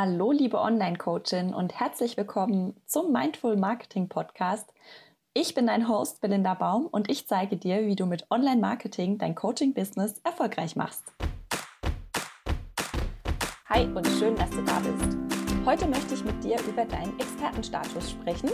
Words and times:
Hallo, 0.00 0.30
liebe 0.30 0.60
Online-Coachin 0.60 1.52
und 1.52 1.80
herzlich 1.80 2.16
willkommen 2.16 2.80
zum 2.86 3.10
Mindful 3.10 3.56
Marketing 3.56 4.08
Podcast. 4.08 4.72
Ich 5.34 5.54
bin 5.54 5.66
dein 5.66 5.88
Host 5.88 6.20
Belinda 6.20 6.54
Baum 6.54 6.86
und 6.86 7.10
ich 7.10 7.26
zeige 7.26 7.56
dir, 7.56 7.84
wie 7.84 7.96
du 7.96 8.06
mit 8.06 8.30
Online-Marketing 8.30 9.18
dein 9.18 9.34
Coaching-Business 9.34 10.20
erfolgreich 10.22 10.76
machst. 10.76 11.02
Hi 13.68 13.86
und 13.86 14.06
schön, 14.06 14.36
dass 14.36 14.50
du 14.50 14.62
da 14.62 14.78
bist. 14.78 15.16
Heute 15.66 15.88
möchte 15.88 16.14
ich 16.14 16.24
mit 16.24 16.44
dir 16.44 16.60
über 16.68 16.84
deinen 16.84 17.18
Expertenstatus 17.18 18.12
sprechen. 18.12 18.50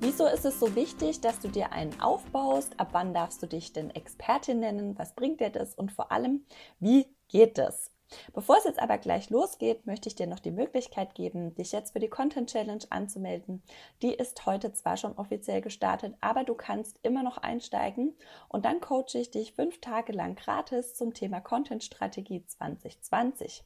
Wieso 0.00 0.26
ist 0.26 0.44
es 0.44 0.58
so 0.58 0.74
wichtig, 0.74 1.20
dass 1.20 1.38
du 1.38 1.46
dir 1.46 1.70
einen 1.70 2.00
aufbaust? 2.00 2.80
Ab 2.80 2.88
wann 2.90 3.14
darfst 3.14 3.40
du 3.44 3.46
dich 3.46 3.72
denn 3.72 3.90
Expertin 3.90 4.58
nennen? 4.58 4.98
Was 4.98 5.14
bringt 5.14 5.38
dir 5.38 5.50
das? 5.50 5.72
Und 5.76 5.92
vor 5.92 6.10
allem, 6.10 6.46
wie 6.80 7.06
geht 7.28 7.58
das? 7.58 7.92
Bevor 8.32 8.56
es 8.58 8.64
jetzt 8.64 8.80
aber 8.80 8.98
gleich 8.98 9.30
losgeht, 9.30 9.86
möchte 9.86 10.08
ich 10.08 10.14
dir 10.14 10.26
noch 10.26 10.38
die 10.40 10.50
Möglichkeit 10.50 11.14
geben, 11.14 11.54
dich 11.54 11.72
jetzt 11.72 11.92
für 11.92 12.00
die 12.00 12.08
Content 12.08 12.50
Challenge 12.50 12.84
anzumelden. 12.90 13.62
Die 14.02 14.14
ist 14.14 14.46
heute 14.46 14.72
zwar 14.72 14.96
schon 14.96 15.16
offiziell 15.16 15.60
gestartet, 15.60 16.14
aber 16.20 16.44
du 16.44 16.54
kannst 16.54 16.98
immer 17.02 17.22
noch 17.22 17.38
einsteigen 17.38 18.14
und 18.48 18.64
dann 18.64 18.80
coache 18.80 19.14
ich 19.14 19.30
dich 19.30 19.52
fünf 19.52 19.80
Tage 19.80 20.12
lang 20.12 20.34
gratis 20.34 20.94
zum 20.94 21.14
Thema 21.14 21.40
Content 21.40 21.84
Strategie 21.84 22.44
2020. 22.44 23.64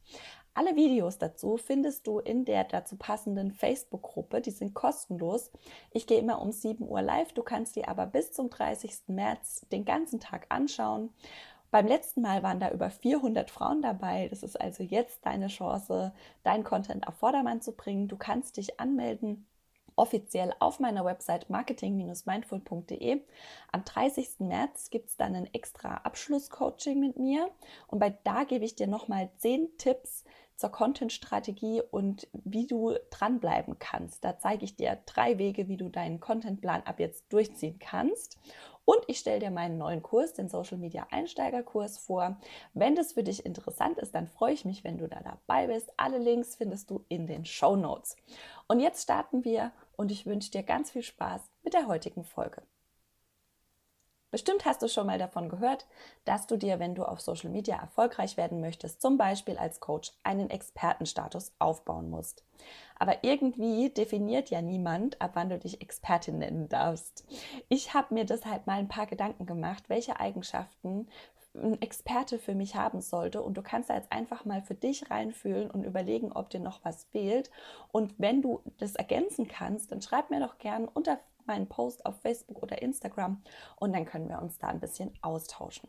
Alle 0.57 0.77
Videos 0.77 1.19
dazu 1.19 1.57
findest 1.57 2.07
du 2.07 2.21
in 2.21 2.45
der 2.45 2.63
dazu 2.63 2.97
passenden 2.97 3.51
Facebook-Gruppe. 3.51 4.41
Die 4.41 4.53
sind 4.53 4.73
kostenlos. 4.73 5.51
Ich 5.91 6.07
gehe 6.07 6.21
immer 6.21 6.41
um 6.41 6.53
7 6.53 6.89
Uhr 6.89 7.03
live. 7.03 7.33
Du 7.33 7.43
kannst 7.43 7.75
die 7.75 7.89
aber 7.89 8.07
bis 8.07 8.33
zum 8.33 8.51
30. 8.51 9.09
März 9.09 9.67
den 9.73 9.85
ganzen 9.85 10.21
Tag 10.21 10.47
anschauen. 10.51 11.13
Beim 11.75 11.89
letzten 11.89 12.21
Mal 12.21 12.45
waren 12.45 12.61
da 12.61 12.71
über 12.71 12.89
400 12.89 13.51
Frauen 13.51 13.83
dabei. 13.83 14.29
Das 14.29 14.45
ist 14.45 14.61
also 14.61 14.85
jetzt 14.85 15.27
deine 15.27 15.49
Chance, 15.49 16.13
deinen 16.45 16.63
Content 16.63 17.09
auf 17.09 17.17
Vordermann 17.17 17.63
zu 17.63 17.73
bringen. 17.73 18.07
Du 18.07 18.17
kannst 18.17 18.59
dich 18.59 18.79
anmelden 18.79 19.49
offiziell 19.97 20.55
auf 20.61 20.79
meiner 20.79 21.05
Website 21.05 21.51
marketing-mindful.de. 21.51 23.23
Am 23.73 23.85
30. 23.85 24.39
März 24.39 24.91
gibt 24.91 25.09
es 25.09 25.17
dann 25.17 25.35
ein 25.35 25.53
extra 25.53 25.97
Abschlusscoaching 25.97 27.01
mit 27.01 27.19
mir 27.19 27.51
und 27.89 27.99
bei 27.99 28.17
da 28.23 28.45
gebe 28.45 28.65
ich 28.65 28.77
dir 28.77 28.87
nochmal 28.87 29.31
10 29.39 29.77
Tipps 29.77 30.23
zur 30.57 30.71
Content-Strategie 30.71 31.83
und 31.91 32.29
wie 32.33 32.69
du 32.69 32.95
dranbleiben 33.11 33.81
kannst. 33.81 34.25
Da 34.25 34.39
zeige 34.39 34.65
ich 34.65 34.77
dir 34.77 35.01
drei 35.07 35.39
Wege, 35.39 35.67
wie 35.67 35.77
du 35.77 35.89
deinen 35.89 36.21
Contentplan 36.21 36.83
ab 36.85 37.01
jetzt 37.01 37.33
durchziehen 37.33 37.81
kannst. 37.81 38.39
Und 38.85 38.99
ich 39.07 39.19
stelle 39.19 39.39
dir 39.39 39.51
meinen 39.51 39.79
neuen 39.79 40.03
Kurs, 40.03 40.35
den 40.35 40.49
Social 40.49 40.79
Media 40.79 41.07
Einsteigerkurs, 41.11 41.99
vor. 41.99 42.37
Wenn 42.75 42.95
das 42.95 43.13
für 43.13 43.23
dich 43.23 43.47
interessant 43.47 43.99
ist, 43.99 44.15
dann 44.15 44.27
freue 44.27 44.53
ich 44.53 44.65
mich, 44.65 44.85
wenn 44.85 44.99
du 44.99 45.09
da 45.09 45.21
dabei 45.21 45.69
bist. 45.69 45.91
Alle 45.97 46.19
Links 46.19 46.57
findest 46.57 46.91
du 46.91 47.05
in 47.09 47.27
den 47.27 47.45
Show 47.47 47.77
Notes. 47.77 48.17
Und 48.69 48.81
jetzt 48.81 49.03
starten 49.03 49.45
wir 49.45 49.73
und 49.97 50.11
ich 50.11 50.27
wünsche 50.27 50.51
dir 50.51 50.63
ganz 50.63 50.91
viel 50.91 51.03
Spaß 51.03 51.43
mit 51.63 51.73
der 51.73 51.87
heutigen 51.87 52.25
Folge. 52.25 52.63
Bestimmt 54.35 54.65
hast 54.65 54.83
du 54.83 54.89
schon 54.89 55.07
mal 55.07 55.17
davon 55.17 55.49
gehört, 55.49 55.87
dass 56.25 56.49
du 56.49 56.57
dir, 56.57 56.81
wenn 56.81 56.97
du 56.97 57.05
auf 57.05 57.21
Social 57.21 57.51
Media 57.51 57.77
erfolgreich 57.77 58.37
werden 58.37 58.61
möchtest, 58.61 59.01
zum 59.01 59.17
Beispiel 59.17 59.57
als 59.57 59.79
Coach 59.79 60.11
einen 60.25 60.51
Expertenstatus 60.51 61.53
aufbauen 61.61 62.11
musst. 62.11 62.43
Aber 62.99 63.23
irgendwie 63.23 63.91
definiert 63.91 64.51
ja 64.51 64.61
niemand, 64.61 65.21
ab 65.21 65.31
wann 65.35 65.51
du 65.51 65.59
dich 65.61 65.81
Expertin 65.81 66.39
nennen 66.39 66.69
darfst. 66.69 67.25
Ich 67.69 67.95
habe 67.95 68.13
mir 68.13 68.25
deshalb 68.25 68.67
mal 68.67 68.81
ein 68.81 68.89
paar 68.89 69.07
Gedanken 69.07 69.47
gemacht, 69.47 69.85
welche 69.87 70.19
Eigenschaften 70.19 71.07
ein 71.55 71.81
Experte 71.81 72.41
für 72.41 72.57
mich 72.57 72.75
haben 72.75 73.03
sollte. 73.03 73.41
Und 73.41 73.57
du 73.57 73.63
kannst 73.63 73.89
da 73.89 73.95
jetzt 73.95 74.11
einfach 74.11 74.45
mal 74.45 74.63
für 74.63 74.75
dich 74.75 75.13
reinfühlen 75.13 75.71
und 75.71 75.85
überlegen, 75.85 76.33
ob 76.33 76.51
dir 76.51 76.59
noch 76.59 76.81
was 76.85 77.05
fehlt. 77.05 77.53
Und 77.93 78.15
wenn 78.19 78.43
du 78.43 78.63
das 78.79 78.97
ergänzen 78.97 79.47
kannst, 79.47 79.93
dann 79.93 80.03
schreib 80.03 80.31
mir 80.31 80.41
doch 80.41 80.59
gern 80.59 80.89
unter 80.89 81.21
meinen 81.47 81.69
Post 81.69 82.07
auf 82.07 82.21
Facebook 82.21 82.63
oder 82.63 82.83
Instagram 82.83 83.43
und 83.77 83.93
dann 83.93 84.05
können 84.05 84.29
wir 84.29 84.41
uns 84.41 84.59
da 84.59 84.69
ein 84.69 84.81
bisschen 84.81 85.13
austauschen. 85.23 85.89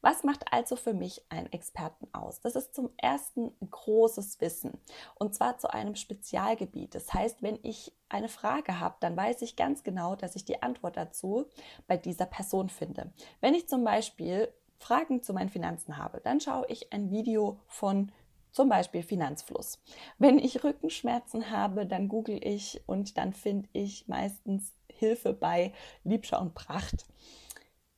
Was 0.00 0.24
macht 0.24 0.52
also 0.52 0.76
für 0.76 0.94
mich 0.94 1.22
einen 1.28 1.52
Experten 1.52 2.08
aus? 2.12 2.40
Das 2.40 2.56
ist 2.56 2.74
zum 2.74 2.90
ersten 2.96 3.52
großes 3.70 4.40
Wissen 4.40 4.80
und 5.16 5.34
zwar 5.34 5.58
zu 5.58 5.72
einem 5.72 5.96
Spezialgebiet. 5.96 6.94
Das 6.94 7.12
heißt, 7.12 7.42
wenn 7.42 7.58
ich 7.62 7.92
eine 8.08 8.28
Frage 8.28 8.80
habe, 8.80 8.96
dann 9.00 9.16
weiß 9.16 9.42
ich 9.42 9.56
ganz 9.56 9.82
genau, 9.82 10.16
dass 10.16 10.36
ich 10.36 10.44
die 10.44 10.62
Antwort 10.62 10.96
dazu 10.96 11.46
bei 11.86 11.96
dieser 11.96 12.26
Person 12.26 12.68
finde. 12.68 13.12
Wenn 13.40 13.54
ich 13.54 13.68
zum 13.68 13.84
Beispiel 13.84 14.52
Fragen 14.78 15.22
zu 15.22 15.32
meinen 15.32 15.48
Finanzen 15.48 15.96
habe, 15.96 16.20
dann 16.20 16.40
schaue 16.40 16.66
ich 16.68 16.92
ein 16.92 17.10
Video 17.10 17.60
von 17.66 18.12
zum 18.52 18.70
Beispiel 18.70 19.02
Finanzfluss. 19.02 19.82
Wenn 20.18 20.38
ich 20.38 20.64
Rückenschmerzen 20.64 21.50
habe, 21.50 21.84
dann 21.84 22.08
google 22.08 22.40
ich 22.42 22.82
und 22.86 23.18
dann 23.18 23.34
finde 23.34 23.68
ich 23.74 24.08
meistens 24.08 24.72
Hilfe 24.98 25.32
bei 25.32 25.72
Liebschau 26.04 26.40
und 26.40 26.54
Pracht. 26.54 27.06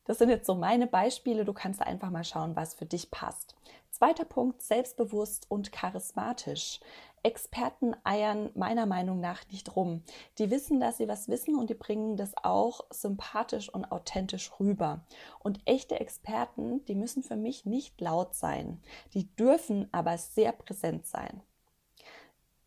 Das 0.05 0.19
sind 0.19 0.31
jetzt 0.31 0.47
so 0.47 0.55
meine 0.55 0.87
Beispiele. 0.87 1.45
Du 1.45 1.53
kannst 1.53 1.83
einfach 1.83 2.11
mal 2.11 2.25
schauen, 2.25 2.57
was 2.57 2.75
für 2.75 2.87
dich 2.87 3.11
passt. 3.11 3.55
Zweiter 3.91 4.25
Punkt, 4.25 4.63
selbstbewusst 4.63 5.47
und 5.51 5.71
charismatisch. 5.71 6.81
Experten 7.23 7.95
eiern 8.05 8.51
meiner 8.55 8.87
Meinung 8.87 9.21
nach 9.21 9.43
nicht 9.51 9.77
rum. 9.77 10.03
Die 10.39 10.51
wissen, 10.51 10.81
dass 10.81 10.97
sie 10.97 11.09
was 11.09 11.29
wissen 11.29 11.57
und 11.57 11.69
die 11.69 11.75
bringen 11.75 12.17
das 12.17 12.33
auch 12.43 12.85
sympathisch 12.91 13.69
und 13.69 13.91
authentisch 13.91 14.51
rüber. 14.59 15.01
Und 15.41 15.61
echte 15.65 16.01
Experten, 16.01 16.85
die 16.87 16.95
müssen 16.95 17.23
für 17.23 17.37
mich 17.37 17.67
nicht 17.67 18.01
laut 18.01 18.35
sein. 18.35 18.81
Die 19.15 19.35
dürfen 19.37 19.89
aber 19.93 20.17
sehr 20.17 20.53
präsent 20.53 21.07
sein. 21.07 21.43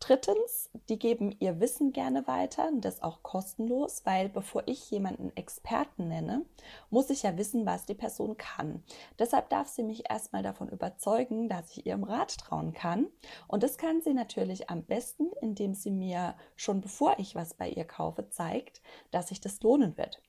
Drittens, 0.04 0.68
die 0.88 0.98
geben 0.98 1.32
ihr 1.38 1.60
Wissen 1.60 1.92
gerne 1.92 2.26
weiter 2.26 2.66
und 2.66 2.84
das 2.84 3.04
auch 3.04 3.22
kostenlos, 3.22 4.02
weil 4.04 4.28
bevor 4.28 4.64
ich 4.66 4.90
jemanden 4.90 5.30
Experten 5.36 6.08
nenne, 6.08 6.44
muss 6.90 7.08
ich 7.08 7.22
ja 7.22 7.36
wissen, 7.38 7.66
was 7.66 7.86
die 7.86 7.94
Person 7.94 8.36
kann. 8.36 8.82
Deshalb 9.20 9.48
darf 9.48 9.68
sie 9.68 9.84
mich 9.84 10.10
erstmal 10.10 10.42
davon 10.42 10.68
überzeugen, 10.70 11.48
dass 11.48 11.70
ich 11.70 11.86
ihrem 11.86 12.02
Rat 12.02 12.36
trauen 12.36 12.72
kann. 12.72 13.06
Und 13.46 13.62
das 13.62 13.78
kann 13.78 14.00
sie 14.00 14.12
natürlich 14.12 14.68
am 14.70 14.82
besten, 14.82 15.30
indem 15.40 15.72
sie 15.72 15.92
mir 15.92 16.34
schon 16.56 16.80
bevor 16.80 17.20
ich 17.20 17.36
was 17.36 17.54
bei 17.54 17.68
ihr 17.68 17.84
kaufe, 17.84 18.28
zeigt, 18.28 18.82
dass 19.12 19.28
sich 19.28 19.40
das 19.40 19.62
lohnen 19.62 19.96
wird. 19.96 20.20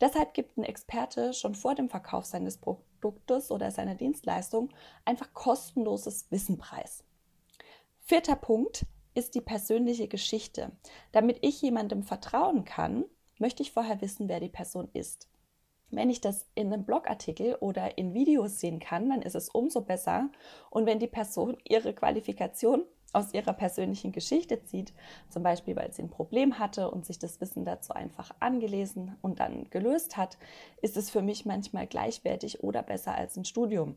Deshalb 0.00 0.34
gibt 0.34 0.56
ein 0.56 0.62
Experte 0.62 1.34
schon 1.34 1.56
vor 1.56 1.74
dem 1.74 1.88
Verkauf 1.88 2.26
seines 2.26 2.58
Produktes 2.58 3.50
oder 3.50 3.72
seiner 3.72 3.96
Dienstleistung 3.96 4.68
einfach 5.04 5.34
kostenloses 5.34 6.30
Wissen 6.30 6.58
preis. 6.58 7.02
Vierter 7.98 8.36
Punkt, 8.36 8.86
ist 9.16 9.34
die 9.34 9.40
persönliche 9.40 10.08
Geschichte. 10.08 10.72
Damit 11.12 11.38
ich 11.40 11.60
jemandem 11.62 12.02
vertrauen 12.02 12.64
kann, 12.64 13.04
möchte 13.38 13.62
ich 13.62 13.72
vorher 13.72 14.00
wissen, 14.00 14.28
wer 14.28 14.40
die 14.40 14.48
Person 14.48 14.88
ist. 14.92 15.28
Wenn 15.90 16.10
ich 16.10 16.20
das 16.20 16.46
in 16.54 16.72
einem 16.72 16.84
Blogartikel 16.84 17.54
oder 17.60 17.96
in 17.96 18.12
Videos 18.12 18.60
sehen 18.60 18.80
kann, 18.80 19.08
dann 19.08 19.22
ist 19.22 19.36
es 19.36 19.48
umso 19.48 19.82
besser. 19.82 20.30
Und 20.70 20.84
wenn 20.84 20.98
die 20.98 21.06
Person 21.06 21.56
ihre 21.64 21.94
Qualifikation 21.94 22.84
aus 23.12 23.32
ihrer 23.32 23.52
persönlichen 23.52 24.12
Geschichte 24.12 24.62
zieht, 24.64 24.92
zum 25.30 25.42
Beispiel 25.42 25.76
weil 25.76 25.92
sie 25.92 26.02
ein 26.02 26.10
Problem 26.10 26.58
hatte 26.58 26.90
und 26.90 27.06
sich 27.06 27.18
das 27.18 27.40
Wissen 27.40 27.64
dazu 27.64 27.92
einfach 27.92 28.32
angelesen 28.40 29.16
und 29.22 29.40
dann 29.40 29.70
gelöst 29.70 30.16
hat, 30.16 30.38
ist 30.82 30.96
es 30.96 31.08
für 31.08 31.22
mich 31.22 31.46
manchmal 31.46 31.86
gleichwertig 31.86 32.62
oder 32.62 32.82
besser 32.82 33.14
als 33.14 33.36
ein 33.36 33.44
Studium. 33.44 33.96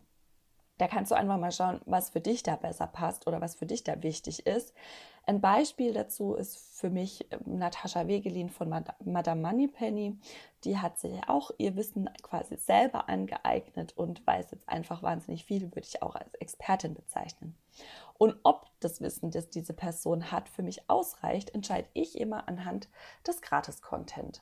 Da 0.80 0.88
kannst 0.88 1.12
du 1.12 1.16
einfach 1.16 1.38
mal 1.38 1.52
schauen, 1.52 1.82
was 1.86 2.10
für 2.10 2.22
dich 2.22 2.42
da 2.42 2.56
besser 2.56 2.88
passt 2.88 3.28
oder 3.28 3.42
was 3.42 3.54
für 3.54 3.66
dich 3.66 3.84
da 3.84 4.02
wichtig 4.02 4.48
ist. 4.48 4.74
Ein 5.26 5.42
Beispiel 5.42 5.94
dazu 5.94 6.36
ist 6.36 6.58
für 6.58 6.90
mich 6.90 7.28
ähm, 7.32 7.60
Natascha 7.60 8.08
Wegelin 8.08 8.50
von 8.50 8.70
Madame 9.04 9.42
Moneypenny. 9.42 10.18
Die 10.64 10.78
hat 10.78 10.98
sich 10.98 11.12
auch 11.28 11.52
ihr 11.58 11.76
Wissen 11.76 12.10
quasi 12.24 12.56
selber 12.56 13.10
angeeignet 13.10 13.92
und 13.98 14.26
weiß 14.26 14.52
jetzt 14.52 14.70
einfach 14.70 15.04
wahnsinnig 15.04 15.44
viel, 15.44 15.64
würde 15.64 15.86
ich 15.86 16.02
auch 16.02 16.16
als 16.16 16.34
Expertin 16.36 16.94
bezeichnen. 16.94 17.58
Und 18.18 18.38
ob 18.44 18.68
das 18.80 19.02
Wissen, 19.02 19.32
das 19.32 19.50
diese 19.50 19.74
Person 19.74 20.32
hat, 20.32 20.48
für 20.48 20.64
mich 20.64 20.90
ausreicht, 20.90 21.54
entscheide 21.54 21.90
ich 21.94 22.18
immer 22.18 22.48
anhand 22.48 22.88
des 23.28 23.42
Gratis-Content. 23.42 24.42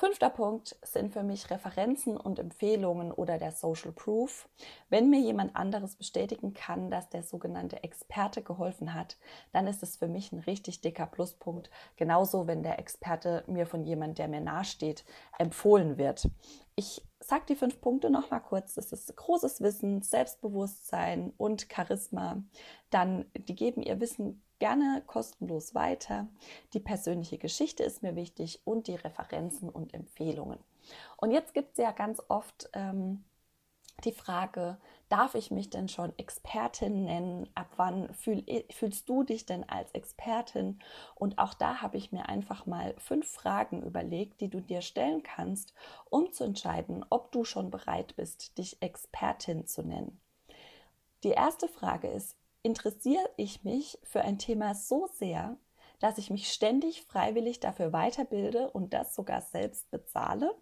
Fünfter 0.00 0.30
Punkt 0.30 0.76
sind 0.82 1.12
für 1.12 1.24
mich 1.24 1.50
Referenzen 1.50 2.16
und 2.16 2.38
Empfehlungen 2.38 3.10
oder 3.10 3.36
der 3.36 3.50
Social 3.50 3.90
Proof. 3.90 4.48
Wenn 4.88 5.10
mir 5.10 5.18
jemand 5.18 5.56
anderes 5.56 5.96
bestätigen 5.96 6.54
kann, 6.54 6.88
dass 6.88 7.08
der 7.08 7.24
sogenannte 7.24 7.82
Experte 7.82 8.40
geholfen 8.40 8.94
hat, 8.94 9.16
dann 9.52 9.66
ist 9.66 9.82
es 9.82 9.96
für 9.96 10.06
mich 10.06 10.30
ein 10.30 10.38
richtig 10.38 10.82
dicker 10.82 11.06
Pluspunkt. 11.06 11.68
Genauso, 11.96 12.46
wenn 12.46 12.62
der 12.62 12.78
Experte 12.78 13.42
mir 13.48 13.66
von 13.66 13.82
jemand, 13.82 14.18
der 14.18 14.28
mir 14.28 14.40
nahesteht, 14.40 15.04
empfohlen 15.36 15.98
wird. 15.98 16.30
Ich 16.78 17.02
sage 17.18 17.42
die 17.48 17.56
fünf 17.56 17.80
Punkte 17.80 18.08
noch 18.08 18.30
mal 18.30 18.38
kurz. 18.38 18.74
Das 18.74 18.92
ist 18.92 19.16
großes 19.16 19.60
Wissen, 19.62 20.00
Selbstbewusstsein 20.02 21.32
und 21.36 21.66
Charisma. 21.74 22.40
Dann, 22.90 23.24
die 23.36 23.56
geben 23.56 23.82
ihr 23.82 23.98
Wissen 23.98 24.44
gerne 24.60 25.02
kostenlos 25.04 25.74
weiter. 25.74 26.28
Die 26.74 26.78
persönliche 26.78 27.36
Geschichte 27.36 27.82
ist 27.82 28.04
mir 28.04 28.14
wichtig 28.14 28.60
und 28.64 28.86
die 28.86 28.94
Referenzen 28.94 29.68
und 29.70 29.92
Empfehlungen. 29.92 30.60
Und 31.16 31.32
jetzt 31.32 31.52
gibt 31.52 31.72
es 31.72 31.78
ja 31.78 31.90
ganz 31.90 32.22
oft 32.28 32.70
ähm, 32.74 33.24
die 34.04 34.12
Frage, 34.12 34.78
darf 35.08 35.34
ich 35.34 35.50
mich 35.50 35.70
denn 35.70 35.88
schon 35.88 36.16
Expertin 36.18 37.04
nennen? 37.04 37.48
Ab 37.54 37.68
wann 37.76 38.12
fühl, 38.14 38.44
fühlst 38.70 39.08
du 39.08 39.22
dich 39.22 39.46
denn 39.46 39.68
als 39.68 39.90
Expertin? 39.92 40.80
Und 41.14 41.38
auch 41.38 41.54
da 41.54 41.82
habe 41.82 41.96
ich 41.96 42.12
mir 42.12 42.28
einfach 42.28 42.66
mal 42.66 42.94
fünf 42.98 43.28
Fragen 43.28 43.82
überlegt, 43.82 44.40
die 44.40 44.48
du 44.48 44.60
dir 44.60 44.82
stellen 44.82 45.22
kannst, 45.22 45.74
um 46.10 46.32
zu 46.32 46.44
entscheiden, 46.44 47.04
ob 47.10 47.32
du 47.32 47.44
schon 47.44 47.70
bereit 47.70 48.14
bist, 48.16 48.56
dich 48.58 48.80
Expertin 48.82 49.66
zu 49.66 49.82
nennen. 49.82 50.20
Die 51.24 51.30
erste 51.30 51.68
Frage 51.68 52.08
ist, 52.08 52.36
interessiere 52.62 53.28
ich 53.36 53.64
mich 53.64 53.98
für 54.04 54.22
ein 54.22 54.38
Thema 54.38 54.74
so 54.74 55.08
sehr, 55.12 55.56
dass 55.98 56.18
ich 56.18 56.30
mich 56.30 56.52
ständig 56.52 57.02
freiwillig 57.02 57.58
dafür 57.60 57.92
weiterbilde 57.92 58.70
und 58.70 58.94
das 58.94 59.14
sogar 59.14 59.40
selbst 59.40 59.90
bezahle? 59.90 60.54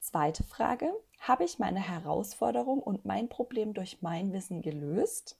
Zweite 0.00 0.42
Frage, 0.42 0.92
habe 1.22 1.44
ich 1.44 1.60
meine 1.60 1.80
Herausforderung 1.80 2.80
und 2.80 3.04
mein 3.04 3.28
Problem 3.28 3.74
durch 3.74 4.02
mein 4.02 4.32
Wissen 4.32 4.60
gelöst? 4.60 5.38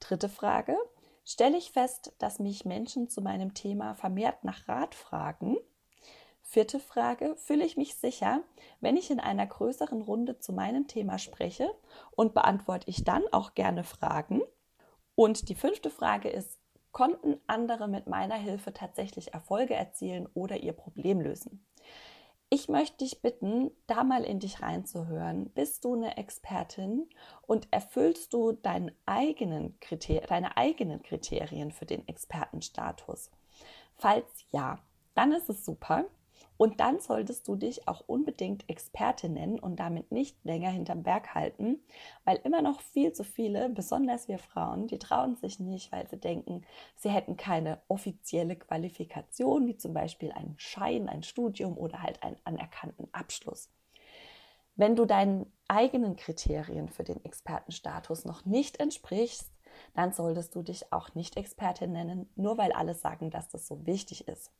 Dritte 0.00 0.28
Frage, 0.28 0.76
stelle 1.24 1.56
ich 1.56 1.70
fest, 1.70 2.12
dass 2.18 2.40
mich 2.40 2.64
Menschen 2.64 3.08
zu 3.08 3.22
meinem 3.22 3.54
Thema 3.54 3.94
vermehrt 3.94 4.42
nach 4.42 4.66
Rat 4.68 4.96
fragen? 4.96 5.56
Vierte 6.42 6.80
Frage, 6.80 7.36
fühle 7.36 7.64
ich 7.64 7.76
mich 7.76 7.94
sicher, 7.94 8.42
wenn 8.80 8.96
ich 8.96 9.10
in 9.10 9.20
einer 9.20 9.46
größeren 9.46 10.02
Runde 10.02 10.40
zu 10.40 10.52
meinem 10.52 10.88
Thema 10.88 11.18
spreche 11.18 11.70
und 12.16 12.34
beantworte 12.34 12.90
ich 12.90 13.04
dann 13.04 13.22
auch 13.30 13.54
gerne 13.54 13.84
Fragen? 13.84 14.42
Und 15.14 15.48
die 15.48 15.54
fünfte 15.54 15.90
Frage 15.90 16.28
ist, 16.28 16.58
konnten 16.90 17.40
andere 17.46 17.86
mit 17.86 18.08
meiner 18.08 18.36
Hilfe 18.36 18.72
tatsächlich 18.72 19.32
Erfolge 19.32 19.74
erzielen 19.74 20.28
oder 20.34 20.56
ihr 20.56 20.72
Problem 20.72 21.20
lösen? 21.20 21.64
Ich 22.50 22.68
möchte 22.68 23.04
dich 23.04 23.20
bitten, 23.20 23.70
da 23.86 24.04
mal 24.04 24.24
in 24.24 24.40
dich 24.40 24.62
reinzuhören. 24.62 25.50
Bist 25.50 25.84
du 25.84 25.94
eine 25.94 26.16
Expertin 26.16 27.06
und 27.42 27.68
erfüllst 27.70 28.32
du 28.32 28.52
deinen 28.52 28.90
eigenen 29.04 29.78
Kriter 29.80 30.22
deine 30.26 30.56
eigenen 30.56 31.02
Kriterien 31.02 31.72
für 31.72 31.84
den 31.84 32.08
Expertenstatus? 32.08 33.30
Falls 33.96 34.26
ja, 34.50 34.78
dann 35.14 35.32
ist 35.32 35.50
es 35.50 35.62
super. 35.62 36.06
Und 36.58 36.80
dann 36.80 37.00
solltest 37.00 37.46
du 37.46 37.54
dich 37.54 37.86
auch 37.86 38.02
unbedingt 38.06 38.68
Experte 38.68 39.28
nennen 39.28 39.60
und 39.60 39.76
damit 39.76 40.10
nicht 40.10 40.44
länger 40.44 40.70
hinterm 40.70 41.04
Berg 41.04 41.34
halten, 41.34 41.80
weil 42.24 42.40
immer 42.42 42.62
noch 42.62 42.80
viel 42.80 43.12
zu 43.12 43.24
viele, 43.24 43.70
besonders 43.70 44.26
wir 44.28 44.38
Frauen, 44.38 44.88
die 44.88 44.98
trauen 44.98 45.36
sich 45.36 45.60
nicht, 45.60 45.92
weil 45.92 46.06
sie 46.08 46.18
denken, 46.18 46.62
sie 46.96 47.10
hätten 47.10 47.36
keine 47.36 47.80
offizielle 47.86 48.56
Qualifikation, 48.56 49.68
wie 49.68 49.76
zum 49.76 49.94
Beispiel 49.94 50.32
einen 50.32 50.56
Schein, 50.58 51.08
ein 51.08 51.22
Studium 51.22 51.78
oder 51.78 52.02
halt 52.02 52.22
einen 52.24 52.36
anerkannten 52.44 53.08
Abschluss. 53.12 53.70
Wenn 54.74 54.96
du 54.96 55.06
deinen 55.06 55.52
eigenen 55.68 56.16
Kriterien 56.16 56.88
für 56.88 57.04
den 57.04 57.24
Expertenstatus 57.24 58.24
noch 58.24 58.44
nicht 58.44 58.80
entsprichst, 58.80 59.52
dann 59.94 60.12
solltest 60.12 60.54
du 60.56 60.62
dich 60.62 60.92
auch 60.92 61.14
nicht 61.14 61.36
Expertin 61.36 61.92
nennen, 61.92 62.28
nur 62.34 62.58
weil 62.58 62.72
alle 62.72 62.94
sagen, 62.94 63.30
dass 63.30 63.48
das 63.48 63.66
so 63.66 63.86
wichtig 63.86 64.26
ist. 64.26 64.52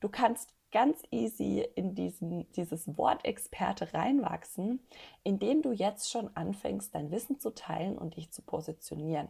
Du 0.00 0.08
kannst 0.08 0.54
ganz 0.74 1.04
easy 1.12 1.64
in 1.76 1.94
diesen, 1.94 2.50
dieses 2.54 2.98
Wort 2.98 3.24
Experte 3.24 3.94
reinwachsen, 3.94 4.80
indem 5.22 5.62
du 5.62 5.70
jetzt 5.70 6.10
schon 6.10 6.36
anfängst, 6.36 6.92
dein 6.96 7.12
Wissen 7.12 7.38
zu 7.38 7.54
teilen 7.54 7.96
und 7.96 8.16
dich 8.16 8.32
zu 8.32 8.42
positionieren. 8.42 9.28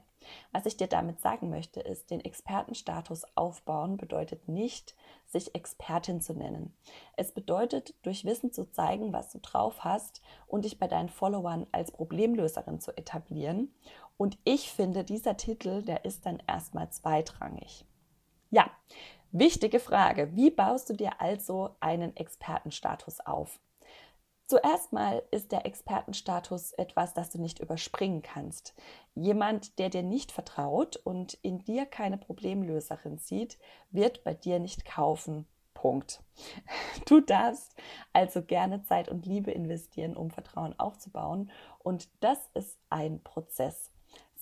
Was 0.52 0.64
ich 0.64 0.79
dir 0.79 0.87
damit 0.87 1.20
sagen 1.20 1.50
möchte, 1.50 1.81
ist, 1.81 2.11
den 2.11 2.23
Expertenstatus 2.23 3.25
aufbauen 3.35 3.99
bedeutet 3.99 4.49
nicht, 4.49 4.96
sich 5.26 5.55
Expertin 5.55 6.23
zu 6.23 6.32
nennen. 6.32 6.75
Es 7.14 7.32
bedeutet, 7.32 7.94
durch 8.00 8.25
Wissen 8.25 8.50
zu 8.50 8.70
zeigen, 8.70 9.12
was 9.12 9.31
du 9.31 9.38
drauf 9.38 9.85
hast 9.85 10.23
und 10.47 10.64
dich 10.64 10.79
bei 10.79 10.88
deinen 10.88 11.11
Followern 11.11 11.67
als 11.73 11.93
Problemlöserin 11.93 12.81
zu 12.81 12.97
etablieren. 12.97 13.70
Und 14.17 14.38
ich 14.44 14.73
finde, 14.73 15.05
dieser 15.05 15.37
Titel, 15.37 15.82
der 15.82 16.06
ist 16.06 16.25
dann 16.25 16.43
erstmal 16.47 16.88
zweitrangig. 16.88 17.85
Ja, 18.55 18.70
Wichtige 19.36 19.81
Frage, 19.81 20.36
wie 20.36 20.52
baust 20.52 20.88
du 20.88 20.94
dir 20.94 21.20
also 21.20 21.75
einen 21.81 22.16
Expertenstatus 22.16 23.19
auf? 23.19 23.58
Zuerst 24.46 24.92
mal 24.92 25.25
ist 25.32 25.50
der 25.50 25.66
Expertenstatus 25.66 26.72
etwas, 26.75 27.14
das 27.14 27.31
du 27.31 27.40
nicht 27.40 27.58
überspringen 27.58 28.22
kannst. 28.22 28.75
Jemand, 29.16 29.81
der 29.81 29.88
dir 29.88 30.04
nicht 30.04 30.31
vertraut 30.31 30.94
und 30.98 31.34
in 31.42 31.58
dir 31.64 31.84
keine 31.84 32.16
Problemlöserin 32.16 33.19
sieht, 33.19 33.58
wird 33.90 34.22
bei 34.22 34.34
dir 34.34 34.60
nicht 34.60 34.84
kaufen. 34.84 35.48
Punkt. 35.75 36.22
Du 37.06 37.20
darfst 37.20 37.75
also 38.12 38.40
gerne 38.40 38.84
Zeit 38.84 39.08
und 39.08 39.26
Liebe 39.26 39.50
investieren, 39.50 40.16
um 40.16 40.30
Vertrauen 40.30 40.78
aufzubauen. 40.78 41.50
Und 41.80 42.08
das 42.20 42.38
ist 42.54 42.78
ein 42.88 43.20
Prozess. 43.25 43.90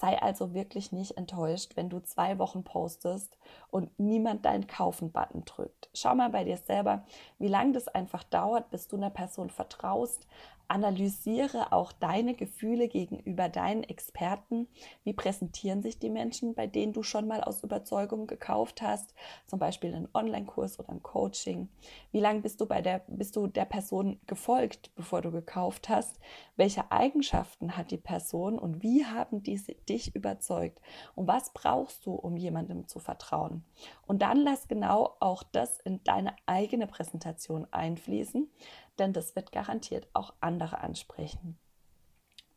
Sei 0.03 0.21
also 0.21 0.53
wirklich 0.53 0.91
nicht 0.91 1.17
enttäuscht, 1.17 1.77
wenn 1.77 1.89
du 1.89 2.01
zwei 2.01 2.41
Wochen 2.41 2.65
postest 2.65 3.39
und 3.71 4.01
niemand 4.01 4.45
deinen 4.45 4.67
Kaufen-Button 4.67 5.45
drückt. 5.45 5.91
Schau 5.95 6.17
mal 6.17 6.31
bei 6.31 6.43
dir 6.43 6.57
selber, 6.57 7.05
wie 7.39 7.47
lange 7.47 7.71
das 7.71 7.87
einfach 7.87 8.25
dauert, 8.25 8.69
bis 8.71 8.89
du 8.89 8.97
einer 8.97 9.11
Person 9.11 9.49
vertraust, 9.49 10.27
analysiere 10.73 11.71
auch 11.71 11.93
deine 11.93 12.33
Gefühle 12.33 12.89
gegenüber 12.89 13.51
deinen 13.51 13.85
Experten. 13.85 14.69
Wie 15.05 15.13
präsentieren 15.13 15.83
sich 15.83 15.99
die 15.99 16.09
Menschen, 16.09 16.55
bei 16.55 16.67
denen 16.67 16.95
du 16.95 17.03
schon 17.03 17.29
mal 17.29 17.45
aus 17.45 17.63
Überzeugung 17.63 18.27
gekauft 18.27 18.81
hast, 18.81 19.15
zum 19.47 19.59
Beispiel 19.59 19.95
einen 19.95 20.09
Online-Kurs 20.15 20.79
oder 20.79 20.89
ein 20.89 21.03
Coaching? 21.03 21.69
Wie 22.11 22.21
lange 22.21 22.41
bist 22.41 22.59
du 22.61 22.67
bei 22.67 22.81
der, 22.81 23.03
bist 23.07 23.37
du 23.37 23.49
der 23.49 23.67
Person 23.67 24.19
gefolgt, 24.27 24.91
bevor 24.97 25.21
du 25.21 25.31
gekauft 25.31 25.91
hast? 25.91 26.19
Welche 26.57 26.91
Eigenschaften 26.91 27.77
hat 27.77 27.91
die 27.91 27.99
Person 27.99 28.59
und 28.59 28.83
wie 28.83 29.05
haben 29.05 29.43
diese 29.43 29.75
dich 29.75 30.17
überzeugt? 30.17 30.81
Und 31.15 31.29
was 31.29 31.53
brauchst 31.53 32.07
du, 32.07 32.15
um 32.15 32.39
jemandem 32.39 32.89
zu 32.89 32.99
vertrauen? 32.99 33.63
Und 34.07 34.23
dann 34.23 34.39
lass 34.39 34.69
genau 34.69 35.17
auch 35.21 35.43
das 35.43 35.81
in 35.81 36.03
deine 36.05 36.35
eigene 36.47 36.87
Präsentation 36.87 37.67
einfließen, 37.71 38.51
denn 38.99 39.13
das 39.13 39.37
wird 39.37 39.53
garantiert 39.53 40.09
auch 40.13 40.35
andere 40.41 40.79
ansprechen. 40.79 41.59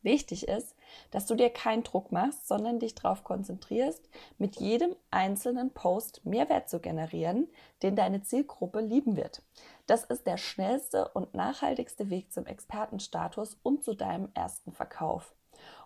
Wichtig 0.05 0.47
ist, 0.47 0.75
dass 1.09 1.25
du 1.25 1.33
dir 1.33 1.49
keinen 1.49 1.81
Druck 1.81 2.11
machst, 2.11 2.47
sondern 2.47 2.77
dich 2.77 2.93
darauf 2.93 3.23
konzentrierst, 3.23 4.07
mit 4.37 4.57
jedem 4.57 4.95
einzelnen 5.09 5.73
Post 5.73 6.23
Mehrwert 6.23 6.69
zu 6.69 6.79
generieren, 6.79 7.47
den 7.81 7.95
deine 7.95 8.21
Zielgruppe 8.21 8.81
lieben 8.81 9.15
wird. 9.15 9.41
Das 9.87 10.03
ist 10.03 10.27
der 10.27 10.37
schnellste 10.37 11.07
und 11.09 11.33
nachhaltigste 11.33 12.11
Weg 12.11 12.31
zum 12.31 12.45
Expertenstatus 12.45 13.57
und 13.63 13.83
zu 13.83 13.95
deinem 13.95 14.29
ersten 14.35 14.71
Verkauf. 14.71 15.33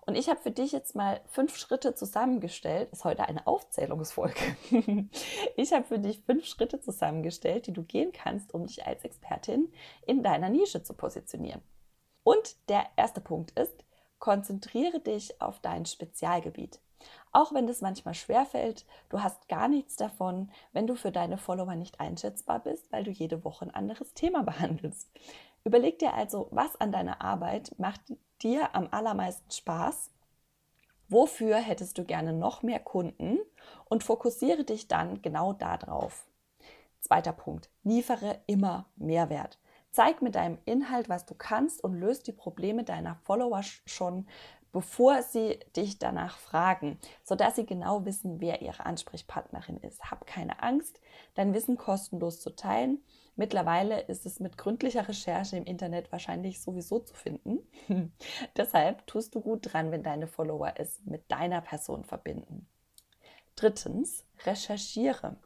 Und 0.10 0.16
ich 0.16 0.28
habe 0.28 0.40
für 0.40 0.50
dich 0.50 0.72
jetzt 0.72 0.96
mal 0.96 1.22
fünf 1.28 1.56
Schritte 1.56 1.94
zusammengestellt. 1.94 2.92
Ist 2.92 3.06
heute 3.06 3.28
eine 3.28 3.46
Aufzählungsfolge. 3.46 4.40
ich 5.56 5.72
habe 5.72 5.86
für 5.86 6.00
dich 6.00 6.24
fünf 6.26 6.48
Schritte 6.48 6.82
zusammengestellt, 6.82 7.68
die 7.68 7.74
du 7.74 7.84
gehen 7.84 8.12
kannst, 8.12 8.56
um 8.56 8.66
dich 8.66 8.88
als 8.88 9.04
Expertin 9.04 9.72
in 10.08 10.24
deiner 10.24 10.50
Nische 10.50 10.82
zu 10.82 10.96
positionieren. 10.96 11.62
Und 12.24 12.56
der 12.70 12.88
erste 12.96 13.22
Punkt 13.22 13.52
ist, 13.52 13.86
konzentriere 14.18 15.00
dich 15.00 15.40
auf 15.40 15.60
dein 15.60 15.86
Spezialgebiet. 15.86 16.80
Auch 17.32 17.54
wenn 17.54 17.68
das 17.68 17.82
manchmal 17.82 18.16
schwerfällt, 18.16 18.88
du 19.10 19.22
hast 19.22 19.48
gar 19.48 19.68
nichts 19.68 19.96
davon, 19.96 20.50
wenn 20.74 20.88
du 20.88 20.96
für 20.96 21.12
deine 21.12 21.38
Follower 21.38 21.76
nicht 21.76 22.00
einschätzbar 22.00 22.62
bist, 22.62 22.92
weil 22.92 23.04
du 23.04 23.12
jede 23.12 23.44
Woche 23.44 23.66
ein 23.66 23.76
anderes 23.76 24.16
Thema 24.16 24.42
behandelst. 24.44 25.12
Überleg 25.66 26.00
dir 26.00 26.16
also, 26.16 26.48
was 26.50 26.76
an 26.82 26.92
deiner 26.92 27.22
Arbeit 27.22 27.76
macht 27.78 28.02
dir 28.40 28.76
am 28.76 28.88
allermeisten 28.92 29.52
Spaß? 29.52 30.12
Wofür 31.08 31.58
hättest 31.58 31.98
du 31.98 32.06
gerne 32.06 32.34
noch 32.34 32.62
mehr 32.62 32.80
Kunden? 32.80 33.40
Und 33.86 34.04
fokussiere 34.04 34.64
dich 34.64 34.88
dann 34.88 35.22
genau 35.22 35.54
darauf. 35.54 36.28
Zweiter 37.02 37.34
Punkt. 37.34 37.70
Liefere 37.84 38.42
immer 38.46 38.86
Mehrwert. 38.96 39.60
Zeig 39.92 40.22
mit 40.22 40.36
deinem 40.36 40.60
Inhalt, 40.66 41.10
was 41.10 41.26
du 41.26 41.34
kannst 41.34 41.84
und 41.84 41.94
löst 41.94 42.28
die 42.28 42.32
Probleme 42.32 42.84
deiner 42.84 43.16
Follower 43.16 43.64
schon, 43.86 44.28
bevor 44.72 45.24
sie 45.24 45.60
dich 45.76 45.98
danach 45.98 46.38
fragen, 46.38 47.00
sodass 47.24 47.56
sie 47.56 47.66
genau 47.66 48.06
wissen, 48.06 48.40
wer 48.40 48.62
ihre 48.62 48.86
Ansprechpartnerin 48.86 49.78
ist. 49.78 50.12
Hab 50.12 50.28
keine 50.28 50.62
Angst, 50.62 51.02
dein 51.34 51.56
Wissen 51.56 51.78
kostenlos 51.78 52.40
zu 52.40 52.52
teilen 52.56 53.04
Mittlerweile 53.40 54.02
ist 54.02 54.26
es 54.26 54.42
mit 54.42 54.58
gründlicher 54.58 55.08
Recherche 55.08 55.56
im 55.56 55.64
Internet 55.64 56.12
wahrscheinlich 56.12 56.60
sowieso 56.60 57.00
zu 57.00 57.14
finden. 57.14 57.60
Deshalb 58.58 59.08
tust 59.08 59.34
du 59.34 59.40
gut 59.40 59.72
dran, 59.72 59.92
wenn 59.92 60.04
deine 60.04 60.28
Follower 60.28 60.74
es 60.76 61.00
mit 61.06 61.32
deiner 61.32 61.62
Person 61.62 62.04
verbinden. 62.04 62.68
Drittens, 63.56 64.26
recherchiere. 64.46 65.38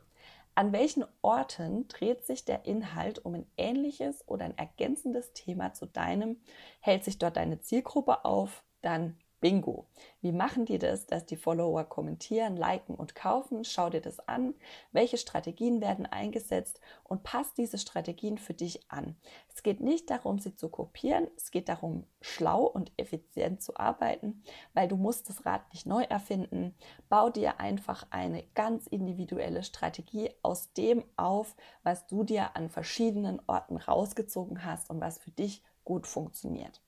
An 0.56 0.72
welchen 0.72 1.06
Orten 1.22 1.88
dreht 1.88 2.26
sich 2.26 2.46
der 2.46 2.66
Inhalt 2.66 3.24
um 3.24 3.36
ein 3.36 3.46
ähnliches 3.58 4.28
oder 4.28 4.46
ein 4.46 4.58
ergänzendes 4.58 5.34
Thema 5.34 5.76
zu 5.76 5.86
deinem? 5.86 6.42
Hält 6.80 7.04
sich 7.04 7.20
dort 7.20 7.38
deine 7.38 7.62
Zielgruppe 7.62 8.26
auf? 8.26 8.64
Dann 8.82 9.20
Bingo. 9.44 9.88
Wie 10.22 10.32
machen 10.32 10.64
die 10.64 10.80
das, 10.80 11.06
dass 11.06 11.26
die 11.26 11.36
Follower 11.36 11.84
kommentieren, 11.84 12.56
liken 12.56 12.96
und 12.96 13.14
kaufen? 13.14 13.66
Schau 13.66 13.90
dir 13.90 14.00
das 14.00 14.26
an. 14.26 14.54
Welche 14.94 15.18
Strategien 15.18 15.82
werden 15.82 16.06
eingesetzt 16.06 16.80
und 17.04 17.24
passt 17.24 17.58
diese 17.58 17.78
Strategien 17.78 18.38
für 18.38 18.54
dich 18.54 18.90
an? 18.90 19.18
Es 19.54 19.62
geht 19.62 19.82
nicht 19.82 20.10
darum, 20.10 20.40
sie 20.40 20.56
zu 20.56 20.70
kopieren. 20.70 21.28
Es 21.36 21.52
geht 21.52 21.68
darum, 21.68 22.06
schlau 22.22 22.64
und 22.64 22.94
effizient 22.96 23.62
zu 23.62 23.76
arbeiten, 23.76 24.44
weil 24.74 24.88
du 24.88 24.96
musst 24.96 25.28
das 25.28 25.46
Rad 25.46 25.74
nicht 25.74 25.86
neu 25.86 26.04
erfinden. 26.04 26.74
Bau 27.10 27.30
dir 27.30 27.60
einfach 27.60 28.08
eine 28.12 28.44
ganz 28.56 28.88
individuelle 28.88 29.64
Strategie 29.64 30.30
aus 30.42 30.72
dem 30.72 31.04
auf, 31.18 31.58
was 31.84 32.08
du 32.08 32.24
dir 32.24 32.56
an 32.56 32.70
verschiedenen 32.70 33.42
Orten 33.48 33.76
rausgezogen 33.76 34.64
hast 34.64 34.90
und 34.90 35.02
was 35.02 35.18
für 35.18 35.32
dich 35.32 35.66
gut 35.84 36.08
funktioniert. 36.08 36.82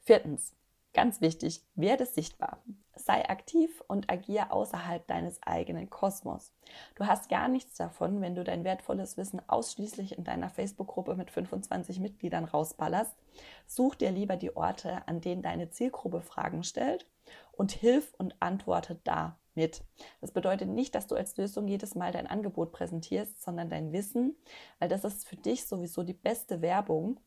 Viertens, 0.00 0.57
Ganz 0.98 1.20
wichtig, 1.20 1.62
werde 1.76 2.06
sichtbar. 2.06 2.60
Sei 2.96 3.28
aktiv 3.30 3.84
und 3.86 4.10
agier 4.10 4.52
außerhalb 4.52 5.06
deines 5.06 5.40
eigenen 5.44 5.90
Kosmos. 5.90 6.52
Du 6.96 7.06
hast 7.06 7.28
gar 7.28 7.46
nichts 7.46 7.76
davon, 7.76 8.20
wenn 8.20 8.34
du 8.34 8.42
dein 8.42 8.64
wertvolles 8.64 9.16
Wissen 9.16 9.40
ausschließlich 9.48 10.18
in 10.18 10.24
deiner 10.24 10.50
Facebook-Gruppe 10.50 11.14
mit 11.14 11.30
25 11.30 12.00
Mitgliedern 12.00 12.44
rausballerst. 12.44 13.14
Such 13.68 13.94
dir 13.94 14.10
lieber 14.10 14.36
die 14.36 14.56
Orte, 14.56 15.06
an 15.06 15.20
denen 15.20 15.40
deine 15.40 15.70
Zielgruppe 15.70 16.20
Fragen 16.20 16.64
stellt 16.64 17.06
und 17.52 17.70
hilf 17.70 18.12
und 18.18 18.34
antworte 18.40 18.98
da 19.04 19.38
mit. 19.54 19.84
Das 20.20 20.32
bedeutet 20.32 20.68
nicht, 20.68 20.96
dass 20.96 21.06
du 21.06 21.14
als 21.14 21.36
Lösung 21.36 21.68
jedes 21.68 21.94
Mal 21.94 22.10
dein 22.10 22.26
Angebot 22.26 22.72
präsentierst, 22.72 23.40
sondern 23.40 23.70
dein 23.70 23.92
Wissen, 23.92 24.34
weil 24.80 24.88
das 24.88 25.04
ist 25.04 25.28
für 25.28 25.36
dich 25.36 25.64
sowieso 25.64 26.02
die 26.02 26.12
beste 26.12 26.60
Werbung 26.60 27.20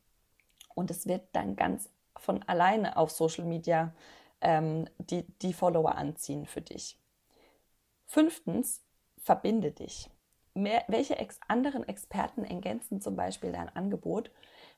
und 0.74 0.90
es 0.90 1.06
wird 1.06 1.22
dann 1.32 1.56
ganz 1.56 1.88
von 2.22 2.42
alleine 2.44 2.96
auf 2.96 3.10
Social 3.10 3.44
Media 3.44 3.92
ähm, 4.40 4.88
die, 4.98 5.26
die 5.40 5.52
Follower 5.52 5.94
anziehen 5.94 6.46
für 6.46 6.60
dich. 6.60 6.98
Fünftens, 8.06 8.82
verbinde 9.18 9.72
dich. 9.72 10.10
Mehr, 10.54 10.84
welche 10.88 11.16
ex 11.16 11.40
anderen 11.48 11.88
Experten 11.88 12.44
ergänzen 12.44 13.00
zum 13.00 13.16
Beispiel 13.16 13.52
dein 13.52 13.74
Angebot? 13.74 14.30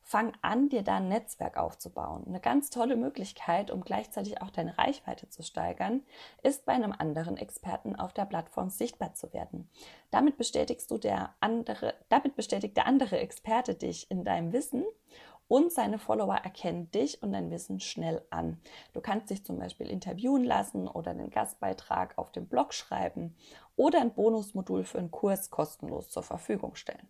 Fang 0.03 0.33
an, 0.43 0.69
dir 0.69 0.83
da 0.83 0.99
ein 0.99 1.09
Netzwerk 1.09 1.57
aufzubauen. 1.57 2.25
Eine 2.27 2.39
ganz 2.39 2.71
tolle 2.71 2.95
Möglichkeit, 2.95 3.71
um 3.71 3.83
gleichzeitig 3.83 4.41
auch 4.41 4.51
deine 4.51 4.77
Reichweite 4.79 5.31
zu 5.31 5.43
steigern, 5.43 6.03
ist 6.43 6.67
bei 6.67 6.75
einem 6.75 6.93
anderen 6.93 7.39
Experten 7.39 7.97
auf 7.97 8.13
der 8.13 8.27
Plattform 8.27 8.69
sichtbar 8.69 9.15
zu 9.15 9.33
werden. 9.33 9.69
Damit 10.11 10.37
bestätigst 10.37 10.91
du 10.91 10.99
der 10.99 11.35
andere, 11.41 11.95
damit 12.09 12.37
bestätigt 12.37 12.77
der 12.77 12.87
andere 12.87 13.19
Experte 13.19 13.75
dich 13.75 14.11
in 14.11 14.25
deinem 14.25 14.53
Wissen 14.53 14.85
und 15.49 15.73
seine 15.73 15.99
Follower 15.99 16.37
erkennen 16.37 16.91
dich 16.91 17.23
und 17.23 17.33
dein 17.33 17.51
Wissen 17.51 17.81
schnell 17.81 18.23
an. 18.31 18.61
Du 18.93 19.01
kannst 19.01 19.31
dich 19.31 19.45
zum 19.45 19.59
Beispiel 19.59 19.89
interviewen 19.89 20.45
lassen 20.45 20.89
oder 20.89 21.11
einen 21.11 21.31
Gastbeitrag 21.31 22.17
auf 22.19 22.33
dem 22.33 22.47
Blog 22.47 22.75
schreiben 22.75 23.37
oder 23.77 24.01
ein 24.01 24.15
Bonusmodul 24.15 24.85
für 24.85 24.99
einen 24.99 25.11
Kurs 25.11 25.51
kostenlos 25.51 26.09
zur 26.09 26.23
Verfügung 26.23 26.75
stellen. 26.75 27.09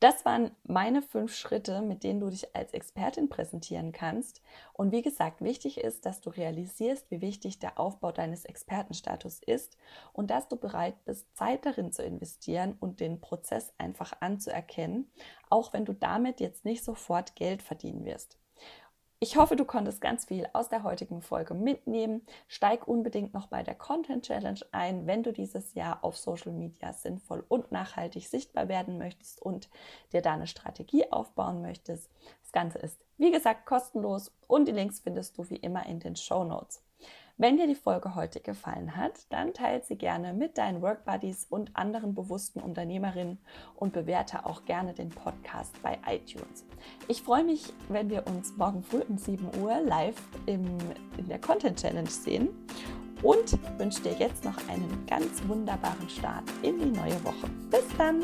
Das 0.00 0.24
waren 0.24 0.52
meine 0.64 1.02
fünf 1.02 1.34
Schritte, 1.34 1.82
mit 1.82 2.04
denen 2.04 2.20
du 2.20 2.30
dich 2.30 2.56
als 2.56 2.72
Expertin 2.72 3.28
präsentieren 3.28 3.92
kannst. 3.92 4.40
Und 4.72 4.92
wie 4.92 5.02
gesagt, 5.02 5.42
wichtig 5.42 5.76
ist, 5.76 6.06
dass 6.06 6.22
du 6.22 6.30
realisierst, 6.30 7.10
wie 7.10 7.20
wichtig 7.20 7.58
der 7.58 7.78
Aufbau 7.78 8.10
deines 8.10 8.46
Expertenstatus 8.46 9.40
ist 9.40 9.76
und 10.14 10.30
dass 10.30 10.48
du 10.48 10.56
bereit 10.56 11.04
bist, 11.04 11.36
Zeit 11.36 11.66
darin 11.66 11.92
zu 11.92 12.02
investieren 12.02 12.78
und 12.80 13.00
den 13.00 13.20
Prozess 13.20 13.74
einfach 13.76 14.14
anzuerkennen, 14.20 15.12
auch 15.50 15.74
wenn 15.74 15.84
du 15.84 15.92
damit 15.92 16.40
jetzt 16.40 16.64
nicht 16.64 16.82
sofort 16.82 17.36
Geld 17.36 17.62
verdienen 17.62 18.06
wirst. 18.06 18.39
Ich 19.22 19.36
hoffe, 19.36 19.54
du 19.54 19.66
konntest 19.66 20.00
ganz 20.00 20.24
viel 20.24 20.48
aus 20.54 20.70
der 20.70 20.82
heutigen 20.82 21.20
Folge 21.20 21.52
mitnehmen. 21.52 22.22
Steig 22.48 22.88
unbedingt 22.88 23.34
noch 23.34 23.48
bei 23.48 23.62
der 23.62 23.74
Content 23.74 24.24
Challenge 24.24 24.60
ein, 24.72 25.06
wenn 25.06 25.22
du 25.22 25.30
dieses 25.30 25.74
Jahr 25.74 26.02
auf 26.02 26.16
Social 26.16 26.52
Media 26.52 26.94
sinnvoll 26.94 27.44
und 27.46 27.70
nachhaltig 27.70 28.26
sichtbar 28.26 28.68
werden 28.68 28.96
möchtest 28.96 29.42
und 29.42 29.68
dir 30.14 30.22
da 30.22 30.32
eine 30.32 30.46
Strategie 30.46 31.12
aufbauen 31.12 31.60
möchtest. 31.60 32.08
Das 32.40 32.52
Ganze 32.52 32.78
ist, 32.78 32.96
wie 33.18 33.30
gesagt, 33.30 33.66
kostenlos 33.66 34.32
und 34.46 34.66
die 34.66 34.72
Links 34.72 35.00
findest 35.00 35.36
du 35.36 35.50
wie 35.50 35.56
immer 35.56 35.84
in 35.84 36.00
den 36.00 36.16
Show 36.16 36.42
Notes. 36.42 36.82
Wenn 37.40 37.56
dir 37.56 37.66
die 37.66 37.74
Folge 37.74 38.14
heute 38.14 38.38
gefallen 38.40 38.98
hat, 38.98 39.12
dann 39.30 39.54
teile 39.54 39.82
sie 39.82 39.96
gerne 39.96 40.34
mit 40.34 40.58
deinen 40.58 40.82
Workbuddies 40.82 41.46
und 41.48 41.74
anderen 41.74 42.14
bewussten 42.14 42.60
Unternehmerinnen 42.60 43.38
und 43.76 43.94
bewerte 43.94 44.44
auch 44.44 44.66
gerne 44.66 44.92
den 44.92 45.08
Podcast 45.08 45.74
bei 45.82 45.98
iTunes. 46.06 46.66
Ich 47.08 47.22
freue 47.22 47.42
mich, 47.42 47.72
wenn 47.88 48.10
wir 48.10 48.26
uns 48.26 48.54
morgen 48.58 48.82
früh 48.82 49.00
um 49.08 49.16
7 49.16 49.58
Uhr 49.58 49.80
live 49.80 50.20
im, 50.44 50.66
in 51.16 51.28
der 51.28 51.40
Content 51.40 51.80
Challenge 51.80 52.10
sehen 52.10 52.50
und 53.22 53.58
wünsche 53.78 54.02
dir 54.02 54.12
jetzt 54.18 54.44
noch 54.44 54.58
einen 54.68 55.06
ganz 55.06 55.42
wunderbaren 55.48 56.10
Start 56.10 56.44
in 56.60 56.78
die 56.78 56.90
neue 56.90 57.24
Woche. 57.24 57.48
Bis 57.70 57.86
dann! 57.96 58.20